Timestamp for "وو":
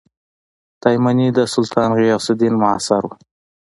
3.07-3.13